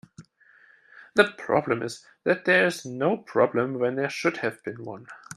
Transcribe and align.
The 1.13 1.25
problem 1.37 1.83
is 1.83 2.03
that 2.23 2.45
there 2.45 2.65
is 2.65 2.87
no 2.87 3.17
problem 3.17 3.75
when 3.77 3.93
there 3.97 4.09
should 4.09 4.37
have 4.37 4.63
been 4.63 4.83
one. 4.83 5.05